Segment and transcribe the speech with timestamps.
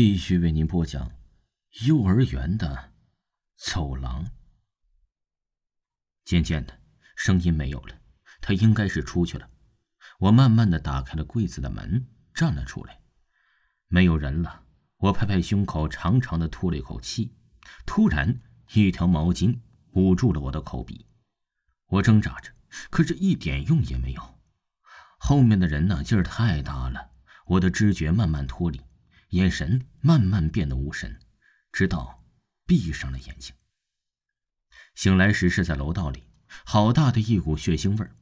[0.00, 1.10] 继续为您播讲
[1.88, 2.92] 幼儿园的
[3.56, 4.24] 走廊。
[6.24, 6.80] 渐渐的，
[7.16, 7.98] 声音没有了，
[8.40, 9.50] 他应该是出去了。
[10.20, 13.00] 我慢慢的打开了柜子的门，站了出来。
[13.88, 14.62] 没有人了，
[14.98, 17.36] 我拍拍胸口，长长的吐了一口气。
[17.84, 18.40] 突然，
[18.74, 19.58] 一条毛巾
[19.94, 21.08] 捂住了我的口鼻，
[21.86, 22.52] 我挣扎着，
[22.88, 24.38] 可是一点用也没有。
[25.18, 27.10] 后面的人呢，劲儿太大了，
[27.46, 28.80] 我的知觉慢慢脱离。
[29.30, 31.18] 眼神慢慢变得无神，
[31.72, 32.24] 直到
[32.66, 33.54] 闭上了眼睛。
[34.94, 36.24] 醒来时是在楼道里，
[36.64, 38.16] 好大的一股血腥味儿。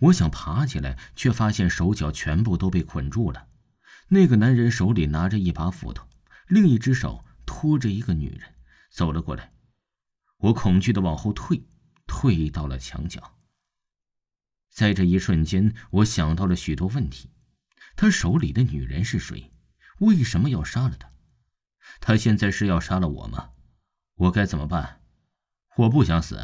[0.00, 3.48] 我想爬起来，却发现手脚全部都被捆住了。
[4.08, 6.06] 那个男人手里拿着一把斧头，
[6.46, 8.54] 另一只手拖着一个女人
[8.90, 9.52] 走了过来。
[10.38, 11.62] 我恐惧的往后退，
[12.06, 13.38] 退到了墙角。
[14.70, 17.30] 在这一瞬间，我想到了许多问题：
[17.96, 19.52] 他手里的女人是谁？
[19.98, 21.10] 为什么要杀了他？
[22.00, 23.50] 他现在是要杀了我吗？
[24.14, 25.00] 我该怎么办？
[25.76, 26.40] 我不想死。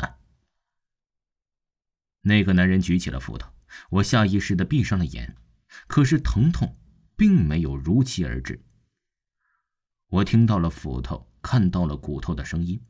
[2.22, 3.50] 那个男人举起了斧头，
[3.90, 5.36] 我下意识的闭上了眼，
[5.86, 6.76] 可是疼痛
[7.16, 8.64] 并没有如期而至。
[10.08, 12.80] 我听到了斧头，看到了骨头的声音，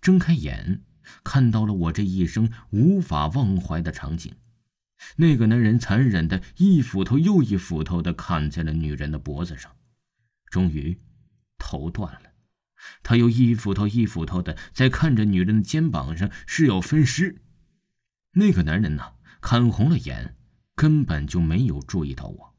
[0.00, 0.84] 睁开眼，
[1.22, 4.34] 看到了我这一生无法忘怀的场景：
[5.16, 9.74] 那个男人残忍的一斧头又一斧头的砍在了女人的脖子上。
[10.54, 11.02] 终于，
[11.58, 12.32] 头断了，
[13.02, 17.42] 他又一斧头一斧头的在看着女人的肩膀上，是要分尸。
[18.34, 20.36] 那个男人呢，看红了眼，
[20.76, 22.54] 根本就没有注意到我。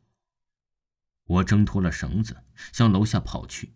[1.23, 3.75] 我挣脱了绳子，向楼下跑去。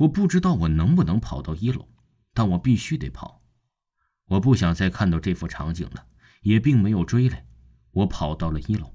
[0.00, 1.88] 我不知道我能不能跑到一楼，
[2.34, 3.42] 但我必须得跑。
[4.26, 6.08] 我不想再看到这幅场景了，
[6.42, 7.46] 也并没有追来。
[7.92, 8.94] 我跑到了一楼。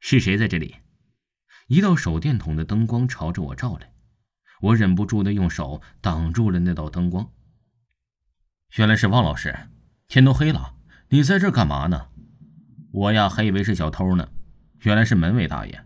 [0.00, 0.76] 是谁在这里？
[1.68, 3.92] 一道手电筒的灯光朝着我照来，
[4.60, 7.30] 我忍不住的用手挡住了那道灯光。
[8.76, 9.68] 原来是汪老师，
[10.08, 10.74] 天都黑了，
[11.08, 12.08] 你在这干嘛呢？
[12.92, 14.28] 我呀还以为是小偷呢，
[14.80, 15.84] 原来是门卫大爷。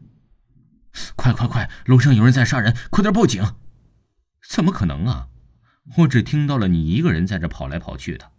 [1.15, 3.45] 快快快，楼上有人在杀人，快点报警！
[4.49, 5.29] 怎么可能啊？
[5.99, 8.33] 我只听到了你一个人在这跑来跑去的。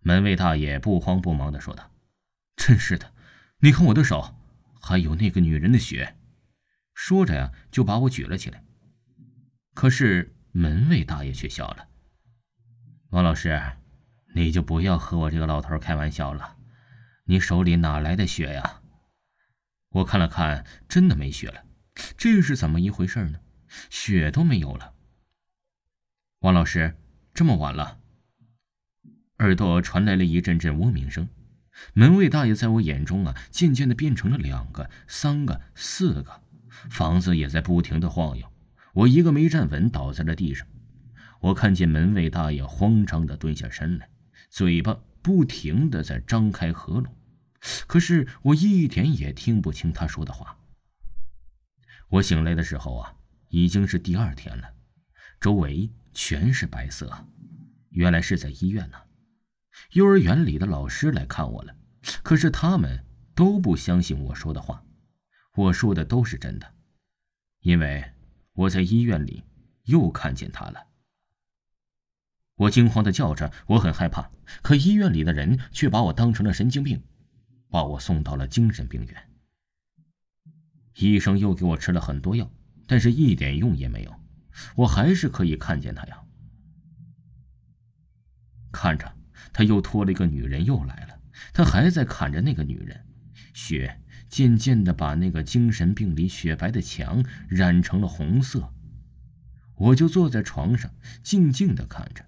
[0.00, 1.90] 门卫大爷不慌不忙的说道
[2.56, 3.12] ：“真是的，
[3.60, 4.34] 你看我的手，
[4.80, 6.15] 还有那个女人的血。”
[6.96, 8.64] 说着呀，就把我举了起来。
[9.74, 11.88] 可是门卫大爷却笑了
[13.12, 13.62] ：“王老师，
[14.34, 16.56] 你就不要和我这个老头开玩笑了。
[17.26, 18.80] 你手里哪来的血呀？”
[19.92, 21.64] 我看了看，真的没血了。
[22.16, 23.40] 这是怎么一回事呢？
[23.90, 24.94] 血都没有了。
[26.40, 26.96] 王老师，
[27.34, 28.00] 这么晚了。
[29.38, 31.28] 耳朵传来了一阵阵嗡鸣声。
[31.92, 36.40] 门卫大爷在我眼中啊，渐渐的变成了两个、三个、四个。
[36.90, 38.46] 房子也在不停的晃悠，
[38.92, 40.66] 我一个没站稳，倒在了地上。
[41.40, 44.08] 我看见门卫大爷慌张的蹲下身来，
[44.48, 47.14] 嘴巴不停的在张开合拢，
[47.86, 50.56] 可是我一点也听不清他说的话。
[52.08, 53.14] 我醒来的时候啊，
[53.48, 54.72] 已经是第二天了，
[55.40, 57.12] 周围全是白色，
[57.90, 58.96] 原来是在医院呢。
[59.92, 61.74] 幼儿园里的老师来看我了，
[62.22, 63.04] 可是他们
[63.34, 64.82] 都不相信我说的话。
[65.56, 66.74] 我说的都是真的，
[67.60, 68.04] 因为
[68.52, 69.42] 我在医院里
[69.84, 70.86] 又看见他了。
[72.56, 74.30] 我惊慌的叫着，我很害怕，
[74.62, 77.02] 可医院里的人却把我当成了神经病，
[77.70, 79.30] 把我送到了精神病院。
[80.98, 82.50] 医生又给我吃了很多药，
[82.86, 84.14] 但是一点用也没有，
[84.74, 86.22] 我还是可以看见他呀。
[88.72, 89.10] 看着，
[89.52, 91.20] 他又拖了一个女人又来了，
[91.52, 93.06] 他还在砍着那个女人，
[93.54, 94.02] 血。
[94.28, 98.72] 渐渐的把那个精神病里雪白的墙染成了红色，
[99.76, 100.90] 我就坐在床上
[101.22, 102.24] 静静的看着，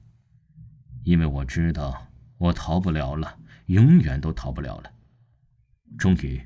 [1.04, 2.08] 因为我知道
[2.38, 4.92] 我逃不了了，永远都逃不了了。
[5.96, 6.40] 终于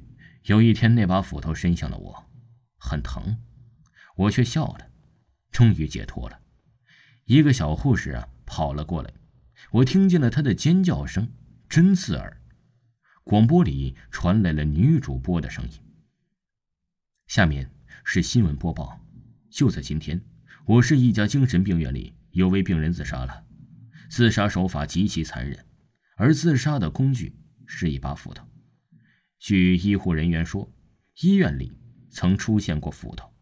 [0.45, 2.27] 有一天，那把斧头伸向了我，
[2.79, 3.37] 很疼，
[4.17, 4.89] 我却笑了，
[5.51, 6.41] 终于解脱了。
[7.25, 9.13] 一个小护士啊跑了过来，
[9.71, 11.29] 我听见了她的尖叫声，
[11.69, 12.42] 真刺耳。
[13.25, 15.71] 广播里传来了女主播的声音。
[17.29, 17.71] 下面
[18.05, 19.01] 是新闻播报。
[19.49, 20.21] 就在今天，
[20.65, 23.45] 我市一家精神病院里有位病人自杀了，
[24.11, 25.65] 自杀手法极其残忍，
[26.17, 27.37] 而自杀的工具
[27.67, 28.45] 是一把斧头。
[29.39, 30.73] 据医护人员说，
[31.21, 31.73] 医院里
[32.11, 33.33] 曾出现过斧头，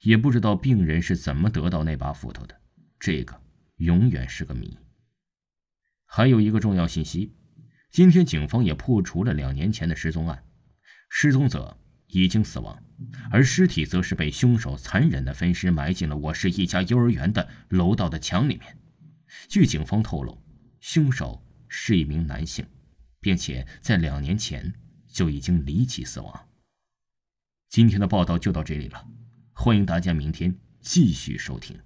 [0.00, 2.60] 也不知道病人是怎么得到那把斧头的，
[2.98, 3.40] 这个
[3.76, 4.76] 永远是个谜。
[6.06, 7.36] 还有一个重要信息。
[7.90, 10.44] 今天，警方也破除了两年前的失踪案，
[11.08, 11.76] 失踪者
[12.06, 12.80] 已经死亡。
[13.32, 18.78] 而尸体则是被凶手残忍的分尸埋进了我市一家幼儿园的楼道的墙里面。
[19.48, 20.40] 据警方透露，
[20.80, 22.64] 凶手是一名男性，
[23.20, 24.72] 并且在两年前
[25.08, 26.48] 就已经离奇死亡。
[27.68, 29.04] 今天的报道就到这里了，
[29.52, 31.76] 欢迎大家明天继续收听。